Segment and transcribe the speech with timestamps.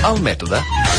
[0.00, 0.89] El mètode.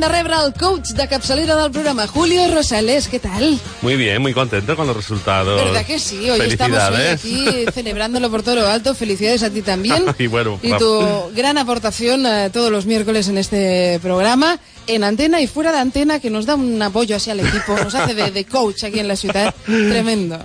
[0.00, 3.06] El de rebre el coach de capçalera del programa, Julio Rosales.
[3.08, 3.58] ¿Qué tal?
[3.82, 5.62] Muy bien, muy contento con los resultados.
[5.62, 6.30] ¿Verdad que sí?
[6.30, 8.94] Hoy estamos hoy aquí celebrándolo por todo lo alto.
[8.94, 10.04] Felicidades a ti también.
[10.18, 15.40] Y bueno, y tu gran aportación eh, todos los miércoles en este programa, en antena
[15.40, 18.30] y fuera de antena, que nos da un apoyo así al equipo, nos hace de,
[18.30, 19.54] de coach aquí en la ciudad.
[19.66, 20.38] Tremendo.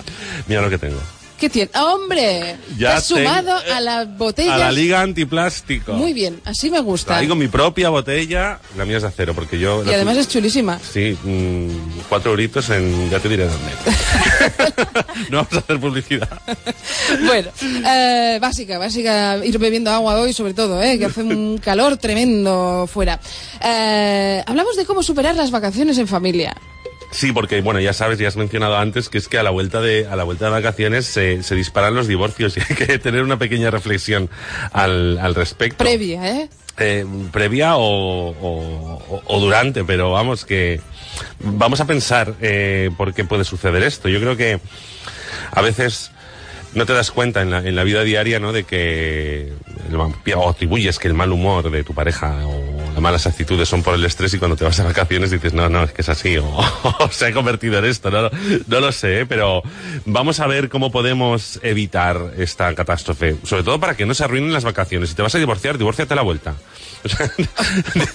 [0.47, 0.99] Mira lo que tengo.
[1.39, 1.69] ¿Qué tiene?
[1.73, 2.55] ¡Ah, hombre!
[2.77, 4.53] Ya has sumado tengo- a las botellas.
[4.53, 5.93] A la Liga Antiplástico.
[5.93, 7.15] Muy bien, así me gusta.
[7.15, 9.83] Traigo mi propia botella, la mía es de acero, porque yo...
[9.85, 10.79] Y además es chulísima.
[10.79, 13.09] Sí, mm, cuatro euritos en...
[13.09, 13.71] ya te diré dónde.
[15.29, 16.29] no vamos a hacer publicidad.
[17.25, 17.49] Bueno,
[17.85, 22.87] eh, básica, básica, ir bebiendo agua hoy sobre todo, eh, que hace un calor tremendo
[22.91, 23.19] fuera.
[23.61, 26.55] Eh, hablamos de cómo superar las vacaciones en familia.
[27.15, 29.79] Sí, porque bueno, ya sabes, ya has mencionado antes que es que a la vuelta
[29.79, 33.23] de a la vuelta de vacaciones se, se disparan los divorcios y hay que tener
[33.23, 34.29] una pequeña reflexión
[34.73, 35.77] al, al respecto.
[35.85, 36.49] Previa, ¿eh?
[36.77, 38.35] Eh, previa o,
[39.27, 40.81] o- durante, pero vamos que
[41.39, 44.09] vamos a pensar eh, por qué puede suceder esto.
[44.09, 44.59] Yo creo que
[45.51, 46.11] a veces
[46.73, 48.51] no te das cuenta en la, en la vida diaria, ¿no?
[48.51, 49.53] De que
[50.35, 52.64] o atribuyes que el mal humor de tu pareja o
[52.95, 55.67] las malas actitudes son por el estrés y cuando te vas de vacaciones dices, no,
[55.67, 58.29] no, es que es así, o, o se ha convertido en esto, no,
[58.67, 59.25] no lo sé, ¿eh?
[59.25, 59.61] pero
[60.05, 64.53] vamos a ver cómo podemos evitar esta catástrofe, sobre todo para que no se arruinen
[64.53, 65.09] las vacaciones.
[65.09, 66.55] Si te vas a divorciar, divórciate a la vuelta.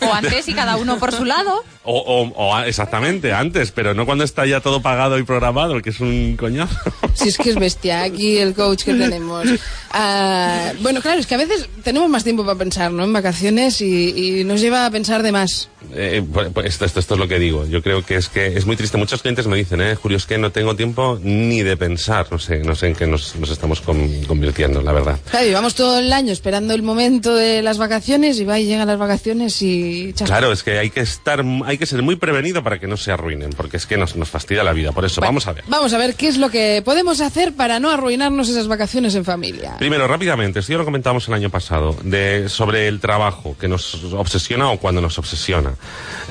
[0.00, 1.62] O antes y cada uno por su lado.
[1.84, 5.80] o, o- o a- exactamente, antes, pero no cuando está ya todo pagado y programado,
[5.82, 6.74] que es un coñazo.
[7.14, 9.47] Si es que es bestia aquí el coach que tenemos.
[9.92, 13.04] Ah, bueno, claro, es que a veces tenemos más tiempo para pensar, ¿no?
[13.04, 15.69] En vacaciones y, y nos lleva a pensar de más.
[15.94, 17.66] Eh, pues, pues esto, esto, esto es lo que digo.
[17.66, 18.97] Yo creo que es que es muy triste.
[18.98, 22.26] Muchos clientes me dicen, eh, Julio, es que no tengo tiempo ni de pensar.
[22.31, 25.19] No sé, no sé en qué nos, nos estamos con- convirtiendo, la verdad.
[25.30, 28.86] Claro, llevamos todo el año esperando el momento de las vacaciones y va y llegan
[28.86, 30.12] las vacaciones y...
[30.12, 30.28] chas.
[30.28, 33.10] Claro, es que hay que estar, hay que ser muy prevenido para que no se
[33.12, 34.92] arruinen, porque es que nos, nos fastidia la vida.
[34.92, 35.64] Por eso, Bueno, vamos a ver.
[35.69, 39.25] Vamos a ver qué es lo que podemos hacer para no arruinarnos esas vacaciones en
[39.25, 39.76] familia.
[39.78, 43.94] Primero, rápidamente, esto ya lo comentamos el año pasado, de, sobre el trabajo que nos
[44.12, 45.75] obsesiona o cuando nos obsesiona.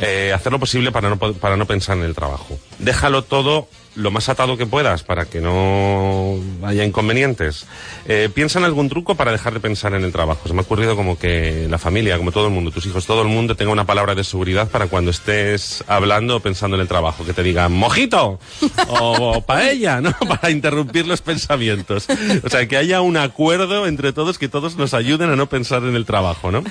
[0.02, 2.60] Eh, hacer lo posible para no, para no pensar en el trabajo.
[2.80, 7.66] Déjalo todo lo más atado que puedas para que no haya inconvenientes.
[8.08, 10.48] Eh, piensa en algún truco para dejar de pensar en el trabajo.
[10.48, 13.22] Se me ha ocurrido como que la familia, como todo el mundo, tus hijos, todo
[13.22, 16.88] el mundo tenga una palabra de seguridad para cuando estés hablando o pensando en el
[16.88, 17.26] trabajo.
[17.26, 18.40] Que te digan mojito
[18.88, 20.14] o, paella, ¿no?
[20.30, 22.08] Para interrumpir los pensamientos.
[22.44, 25.84] O sea, que haya un acuerdo entre todos que todos nos ayuden a no pensar
[25.84, 26.64] en el trabajo, ¿no?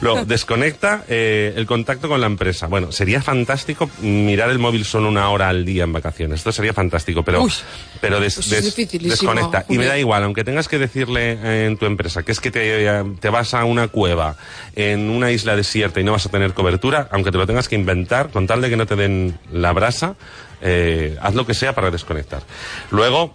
[0.00, 2.66] Luego, desconecta eh, el contacto con la empresa.
[2.66, 6.40] Bueno, sería fantástico mirar el móvil solo una hora al día en vacaciones.
[6.40, 7.52] Esto sería fantástico, pero, Uy,
[8.00, 8.64] pero des- pues des-
[9.10, 9.64] desconecta.
[9.68, 12.50] Y me da igual, aunque tengas que decirle eh, en tu empresa que es que
[12.50, 12.86] te,
[13.20, 14.36] te vas a una cueva
[14.74, 17.74] en una isla desierta y no vas a tener cobertura, aunque te lo tengas que
[17.76, 20.14] inventar, con tal de que no te den la brasa,
[20.62, 22.42] eh, haz lo que sea para desconectar.
[22.90, 23.34] Luego,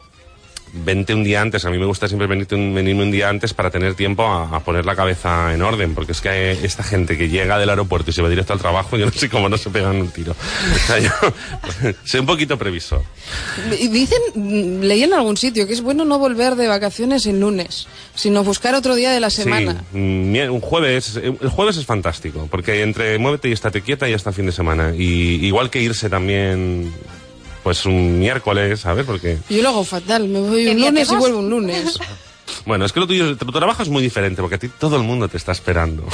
[0.74, 1.66] vente un día antes.
[1.66, 4.56] A mí me gusta siempre venirte un- venirme un día antes para tener tiempo a,
[4.56, 8.10] a poner la cabeza en orden, porque es que esta gente que llega del aeropuerto
[8.12, 10.32] y se va directo al trabajo, yo no sé cómo no se pegan un tiro.
[10.34, 11.12] O sea, yo
[12.04, 13.02] sé un poquito previsor.
[13.80, 17.40] Y Dicen, mm, leí en algún sitio, que es bueno no volver de vacaciones el
[17.40, 19.84] lunes, sino buscar otro día de la semana.
[19.92, 24.10] Sí, mm, un jueves, eh, el jueves es fantástico, porque entre muévete y estate quieta
[24.10, 24.94] y hasta el fin de semana.
[24.96, 26.92] Y igual que irse también,
[27.64, 29.06] pues un miércoles, ¿sabes?
[29.06, 32.00] Porque, Yo lo hago fatal, me voy ¿Qué un lunes y vuelvo un lunes.
[32.66, 35.04] Bueno, es que lo tuyo, tu trabajo es muy diferente porque a ti todo el
[35.04, 36.04] mundo te está esperando.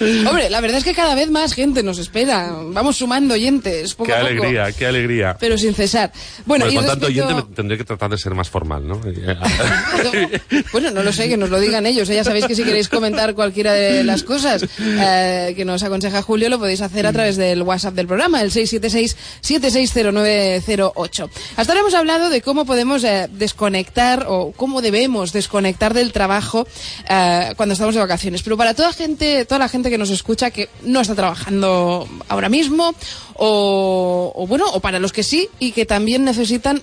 [0.00, 2.52] Hombre, la verdad es que cada vez más gente nos espera.
[2.66, 3.94] Vamos sumando oyentes.
[3.94, 5.36] Poco qué a poco, alegría, qué alegría.
[5.38, 6.12] Pero sin cesar.
[6.46, 9.00] Bueno, Bueno, y con tanto oyente me tendré que tratar de ser más formal, ¿no?
[10.72, 12.08] Bueno, no lo sé, que nos lo digan ellos.
[12.08, 12.14] ¿eh?
[12.14, 16.48] Ya sabéis que si queréis comentar cualquiera de las cosas eh, que nos aconseja Julio,
[16.48, 21.30] lo podéis hacer a través del WhatsApp del programa, el 676-760908.
[21.56, 26.66] Hasta ahora hemos hablado de cómo podemos eh, desconectar o cómo debemos desconectar del trabajo
[27.08, 28.42] eh, cuando estamos de vacaciones.
[28.42, 32.50] Pero para toda gente, toda la gente que nos escucha que no está trabajando ahora
[32.50, 32.94] mismo,
[33.36, 36.82] o, o bueno, o para los que sí y que también necesitan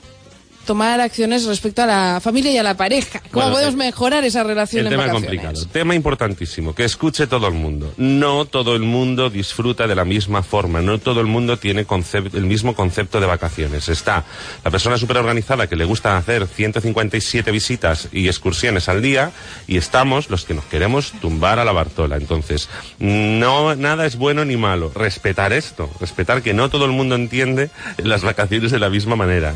[0.67, 3.19] tomar acciones respecto a la familia y a la pareja.
[3.31, 5.29] ¿Cómo Bueno, podemos el- mejorar esa relación El en tema vacaciones?
[5.41, 5.65] complicado.
[5.71, 7.91] Tema importantísimo, que escuche todo el mundo.
[7.97, 11.87] No todo el mundo disfruta de la misma forma, no todo el mundo tiene
[12.33, 13.89] el mismo concepto de vacaciones.
[13.89, 14.25] Está
[14.63, 19.31] la persona súper organizada que le gusta hacer 157 visitas y excursiones al día
[19.67, 22.17] y estamos los que nos queremos tumbar a la Bartola.
[22.17, 22.69] Entonces,
[22.99, 24.91] no, nada es bueno ni malo.
[24.93, 29.53] Respetar esto, respetar que no todo el mundo entiende las vacaciones de la misma manera.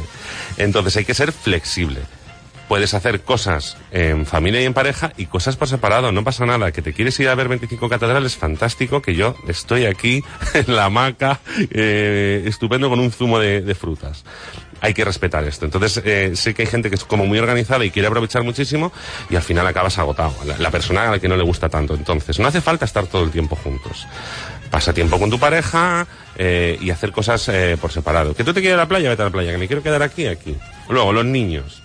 [0.58, 2.01] Entonces, hay que ser flexible
[2.71, 6.71] puedes hacer cosas en familia y en pareja y cosas por separado, no pasa nada.
[6.71, 10.86] Que te quieres ir a ver 25 catedrales, fantástico, que yo estoy aquí en la
[10.86, 14.24] hamaca, eh, estupendo con un zumo de, frutas.
[14.80, 15.65] Hay que respetar esto.
[15.65, 18.94] Entonces, eh, sé que hay gente que es como muy organizada y quiere aprovechar muchísimo
[19.30, 20.33] y al final acabas agotado.
[20.57, 21.94] La, persona a la que no le gusta tanto.
[21.94, 24.07] Entonces, no hace falta estar todo el tiempo juntos.
[24.69, 26.07] Pasa tiempo con tu pareja
[26.38, 28.33] eh, y hacer cosas eh, por separado.
[28.33, 29.51] Que tú te quieres a la playa, vete a la playa.
[29.51, 30.56] Que me quiero quedar aquí, aquí.
[30.89, 31.81] Luego, los niños.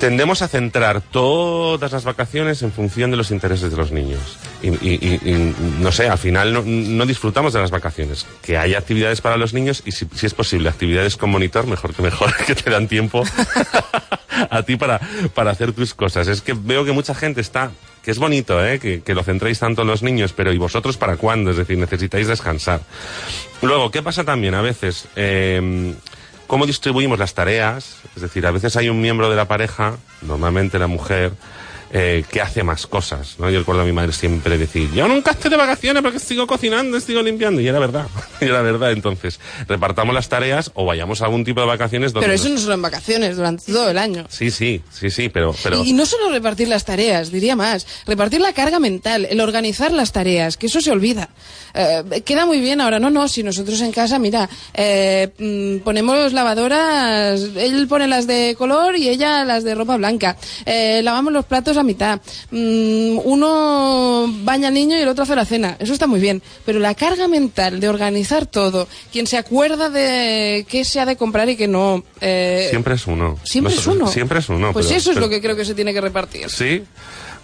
[0.00, 4.20] Tendemos a centrar todas las vacaciones en función de los intereses de los niños.
[4.62, 4.70] Y,
[5.80, 6.52] no sé, al final
[6.96, 8.24] no, disfrutamos de las vacaciones.
[8.40, 11.94] Que haya actividades para los niños y si, si es posible, actividades con monitor, mejor
[11.94, 13.24] que mejor, que te dan tiempo
[14.50, 15.00] a ti para,
[15.34, 16.28] para hacer tus cosas.
[16.28, 17.72] Es que veo que mucha gente está
[18.04, 18.78] que es bonito, ¿eh?
[18.78, 21.50] que, que lo centréis tanto en los niños, pero ¿y vosotros para cuándo?
[21.50, 22.80] Es decir, necesitáis descansar.
[23.60, 25.08] Luego, ¿qué pasa también a veces?
[25.16, 25.92] Eh,
[26.48, 27.98] ¿Cómo distribuimos las tareas?
[28.16, 31.32] Es decir, a veces hay un miembro de la pareja, normalmente la mujer,
[31.92, 33.36] eh, que hace más cosas.
[33.38, 33.50] ¿no?
[33.50, 37.00] Yo recuerdo a mi madre siempre decir, yo nunca estoy de vacaciones porque sigo cocinando,
[37.00, 37.60] sigo limpiando.
[37.60, 38.06] Y era verdad,
[38.40, 38.92] y era verdad.
[38.92, 42.26] Entonces, repartamos las tareas o vayamos a algún tipo de vacaciones donde...
[42.26, 44.26] Pero eso no solo en vacaciones, durante todo el año.
[44.28, 45.54] Sí, sí, sí, sí, pero...
[45.62, 45.82] pero...
[45.82, 49.92] Y, y no solo repartir las tareas, diría más, repartir la carga mental, el organizar
[49.92, 51.30] las tareas, que eso se olvida.
[51.74, 56.32] Eh, queda muy bien ahora, no, no, si nosotros en casa, mira, eh, mm, ponemos
[56.32, 60.36] lavadoras, él pone las de color y ella las de ropa blanca,
[60.66, 62.20] Eh, lavamos los platos a mitad,
[62.50, 66.42] Mm, uno baña al niño y el otro hace la cena, eso está muy bien,
[66.64, 71.16] pero la carga mental de organizar todo, quien se acuerda de qué se ha de
[71.16, 72.02] comprar y qué no...
[72.20, 73.38] eh, Siempre es uno.
[73.44, 74.06] Siempre es uno.
[74.08, 74.72] Siempre es uno.
[74.72, 76.48] Pues pero- eso es pero- lo que creo que se tiene que repartir.
[76.50, 76.82] Sí.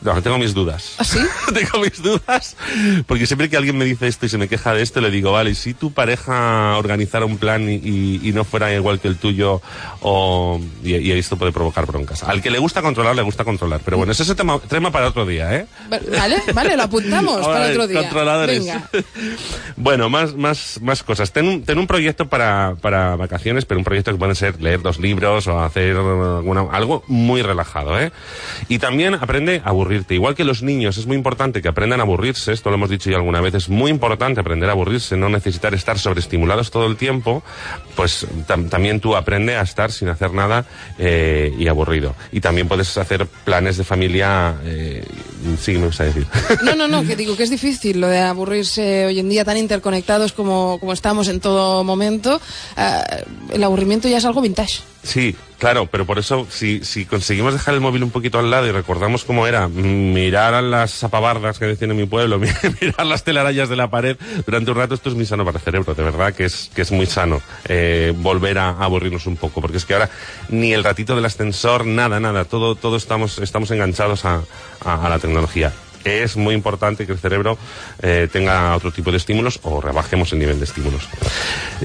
[0.02, 0.94] No, tengo mis dudas.
[0.98, 1.18] ¿Ah, sí?
[1.54, 2.56] tengo mis dudas.
[3.06, 5.32] Porque siempre que alguien me dice esto y se me queja de esto, le digo,
[5.32, 9.08] vale, ¿y si tu pareja organizara un plan y, y- y no fuera igual que
[9.08, 9.60] el tuyo,
[10.00, 12.22] o, y, y esto puede provocar broncas.
[12.22, 13.80] Al que le gusta controlar, le gusta controlar.
[13.84, 15.66] Pero bueno, ese es el tema, tema para otro día, ¿eh?
[15.88, 18.00] Vale, vale, lo apuntamos Ahora, para otro día.
[18.02, 18.58] Controladores.
[18.64, 18.88] Venga.
[19.76, 21.32] bueno, más, más, más cosas.
[21.32, 24.82] Ten un, ten un proyecto para, para vacaciones, pero un proyecto que puede ser leer
[24.82, 28.12] dos libros o hacer alguna- algo muy relajado, ¿eh?
[28.68, 30.14] Y también aprende a aburrirte.
[30.14, 33.10] Igual que los niños, es muy importante que aprendan a aburrirse, esto lo hemos dicho
[33.10, 36.96] ya alguna vez, es muy importante aprender a aburrirse, no necesitar estar sobreestimulados todo el
[36.96, 37.42] tiempo,
[37.96, 40.64] pues tam- también tú aprende a estar sin hacer nada
[40.98, 42.14] eh, y aburrido.
[42.32, 45.04] Y también puedes hacer planes de familia, eh,
[45.60, 46.26] sí, me gusta decir.
[46.64, 49.56] No, no, no, que digo que es difícil lo de aburrirse hoy en día tan
[49.58, 52.40] interconectados como, como estamos en todo momento.
[52.76, 53.04] Ah,
[53.52, 54.80] el aburrimiento ya es algo vintage.
[55.02, 58.66] Sí, claro, pero por eso, si, si conseguimos dejar el móvil un poquito al lado
[58.66, 62.48] y recordamos cómo era mirar a las zapabardas que decían en mi pueblo, mi-
[62.82, 65.64] mirar las telarañas de la pared durante un rato, esto es muy sano para el
[65.64, 69.62] cerebro, de verdad que es, que es muy sano eh, volver a, aburrirnos un poco,
[69.62, 70.10] porque es que ahora
[70.50, 74.42] ni el ratito del ascensor, nada, nada, todo, todo estamos, estamos enganchados a-
[74.84, 75.72] a la tecnología.
[76.04, 77.56] Es muy importante que el cerebro
[78.02, 81.08] eh, tenga otro tipo de estímulos o rebajemos el nivel de estímulos.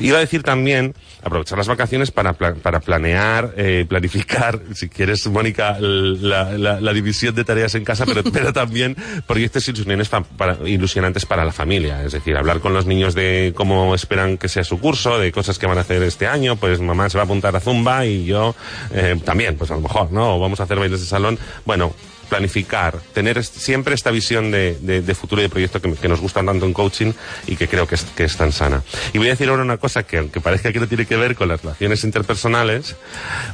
[0.02, 5.26] Iba a decir también aprovechar las vacaciones para, pla- para planear, eh, planificar, si quieres,
[5.28, 8.96] Mónica, la, división de tareas en casa, pero, pero también
[9.28, 12.04] proyectos ilusionantes pa- para, ilusionantes para la familia.
[12.04, 15.58] Es decir, hablar con los niños de cómo esperan que sea su curso, de cosas
[15.60, 18.26] que van a hacer este año, pues mamá se va a apuntar a Zumba y
[18.26, 18.56] yo
[18.94, 20.36] eh, también, pues a lo mejor, ¿no?
[20.36, 21.38] O vamos a hacer bailes de salón.
[21.66, 21.94] Bueno,
[22.30, 26.22] planificar, tener siempre esta visión de, de- de futuro y de proyecto que, que nos
[26.22, 27.12] gustan tanto en coaching
[27.48, 28.84] y que creo que es, que es tan sana.
[29.14, 31.36] Y voy a decir ahora una cosa que aunque parezca que no tiene que ver
[31.36, 32.96] con las relaciones interpersonales,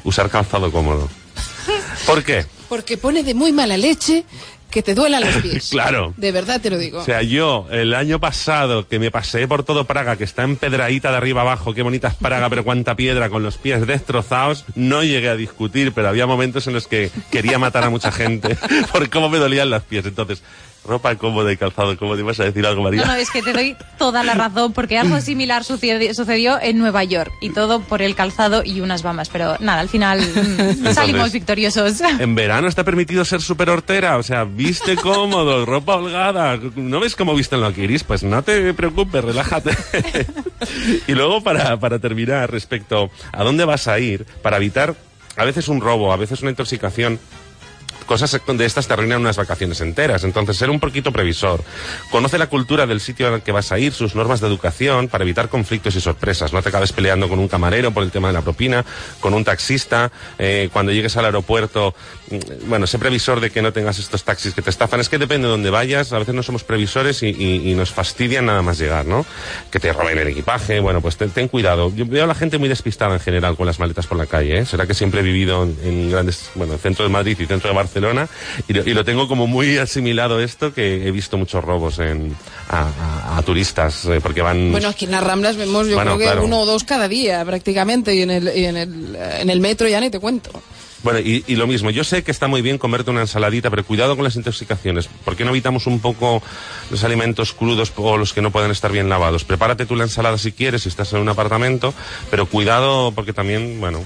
[0.03, 1.09] usar calzado cómodo.
[2.05, 2.45] ¿Por qué?
[2.69, 4.25] Porque pone de muy mala leche
[4.75, 5.69] que te duelan los pies.
[5.75, 6.13] Claro.
[6.17, 6.99] De verdad te lo digo.
[6.99, 11.11] O sea, yo, el año pasado, que me pasé por todo Praga, que está empedradita
[11.11, 15.01] de arriba abajo, qué bonita es Praga, pero cuánta piedra, con los pies destrozados, no
[15.01, 18.57] llegué a discutir, pero había momentos en los que quería matar a mucha gente
[18.91, 20.05] por cómo me dolían los pies.
[20.05, 20.43] Entonces,
[20.87, 22.19] ropa cómoda y calzado cómodo.
[22.19, 23.01] ¿Ibas a decir algo, María?
[23.01, 26.77] No, no, es que te doy toda la razón, porque algo similar sucedi- sucedió en
[26.77, 30.93] Nueva York, y todo por el calzado y unas bambas, pero nada, al final mm,
[30.93, 32.01] salimos victoriosos.
[32.01, 36.59] En verano está permitido ser súper hortera, o sea, viste cómodo, ropa holgada.
[36.75, 38.03] ¿No ves cómo visten los kiris?
[38.03, 39.71] Pues no te preocupes, relájate.
[41.07, 44.95] y luego, para, para terminar, respecto a dónde vas a ir, para evitar
[45.37, 47.19] a veces un robo, a veces una intoxicación,
[48.05, 50.23] cosas de estas te arruinan unas vacaciones enteras.
[50.23, 51.63] Entonces, ser un poquito previsor.
[52.11, 55.23] Conoce la cultura del sitio al que vas a ir, sus normas de educación, para
[55.23, 56.53] evitar conflictos y sorpresas.
[56.53, 58.85] No te acabes peleando con un camarero por el tema de la propina,
[59.19, 60.11] con un taxista.
[60.37, 61.95] eh, cuando llegues al aeropuerto,
[62.29, 64.99] mm, bueno, sé previsor de que no tengas estos taxis que te estafan.
[64.99, 66.13] Es que depende de dónde vayas.
[66.13, 69.25] A veces no somos previsores y, nos fastidian nada más llegar, ¿no?
[69.69, 70.79] Que te roben el equipaje.
[70.79, 71.91] Bueno, pues ten, ten cuidado.
[71.93, 74.59] Yo veo a la gente muy despistada en general con las maletas por la calle,
[74.59, 74.65] ¿eh?
[74.65, 77.75] Será que siempre he vivido en, en grandes, bueno, centro de Madrid y centro de
[77.75, 77.94] Barcelona
[78.67, 82.35] y lo, y lo tengo como muy asimilado esto que he visto muchos robos en,
[82.69, 82.87] a,
[83.33, 84.71] a- a turistas eh, porque van...
[84.71, 86.45] Bueno, aquí en las Ramblas vemos yo Bueno, creo que claro.
[86.45, 89.87] uno o dos cada día prácticamente y en el, y en el, en el metro
[89.87, 90.51] ya ni te cuento.
[91.03, 93.85] Bueno, y, y lo mismo, yo sé que está muy bien comerte una ensaladita, pero
[93.85, 95.07] cuidado con las intoxicaciones.
[95.23, 96.41] ¿Por qué no evitamos un poco
[96.89, 99.43] los alimentos crudos o los que no pueden estar bien lavados?
[99.43, 101.93] Prepárate tú la ensalada si quieres, si estás en un apartamento,
[102.31, 103.99] pero cuidado porque también, bueno,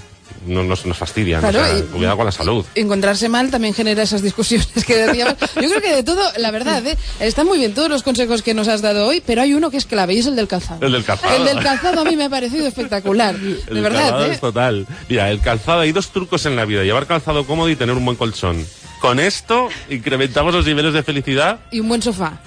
[0.46, 1.42] no, nos, nos fastidian.
[1.42, 2.66] Claro, o sea, y- cuidado con la salud.
[2.76, 5.36] Encontrarse mal también genera esas discusiones que decíamos.
[5.56, 6.98] Yo creo que de todo, la verdad, ¿eh?
[7.20, 9.78] están muy bien todos los consejos que nos has dado hoy, pero hay uno que
[9.78, 10.86] es clave y es el del calzado.
[10.86, 11.36] El del calzado.
[11.36, 13.38] El del calzado a mí me ha parecido espectacular.
[13.38, 14.32] De El verdad, calzado ¿eh?
[14.32, 14.88] es total.
[15.10, 16.84] Mira, el calzado, hay dos trucos en la vida.
[16.84, 18.66] Llevar calzado cómodo y tener un buen colchón.
[19.02, 22.42] Con esto incrementamos los niveles de felicidad Y un buen sofá.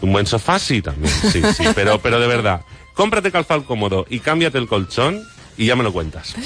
[0.00, 2.62] Un buen sofá sí también, sí, sí, pero, pero de verdad,
[2.94, 5.22] cómprate calzado cómodo y cámbiate el colchón
[5.56, 6.34] y ya me lo cuentas.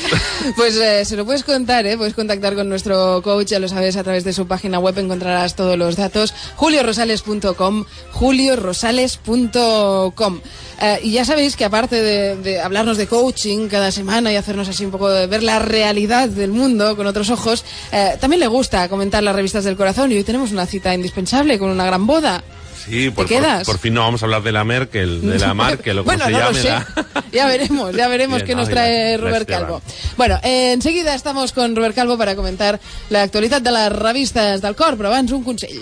[0.56, 1.96] Pues eh, se lo puedes contar, ¿eh?
[1.96, 5.56] puedes contactar con nuestro coach, ya lo sabes, a través de su página web encontrarás
[5.56, 10.40] todos los datos, juliorosales.com, juliorosales.com.
[10.80, 14.84] Eh, y ya sabéis que aparte de, hablarnos de coaching cada semana y hacernos así
[14.84, 18.88] un poco de ver la realidad del mundo con otros ojos, eh, también le gusta
[18.88, 22.44] comentar las revistas del corazón y hoy tenemos una cita indispensable con una gran boda.
[22.84, 23.64] Sí, por, quedas?
[23.66, 26.16] por, por fin no vamos a hablar de la Merkel, de la Markel o como
[26.16, 26.52] bueno, se no llame.
[26.58, 26.68] lo sé.
[26.68, 29.48] la- Ya veremos, ya veremos Bien, qué nos no, trae ya, Robert.
[29.48, 29.82] Calvo.
[30.16, 32.78] Bueno, eh, enseguida estamos con Robert Calvo para comentar
[33.10, 35.80] la actualitat de les revistes del cor, però abans un consell.